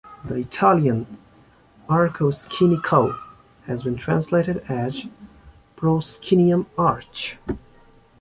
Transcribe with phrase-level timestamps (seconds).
[0.25, 1.19] The Italian
[1.87, 3.19] "arco scenico"
[3.67, 5.05] has been translated as
[5.75, 7.37] "proscenium arch.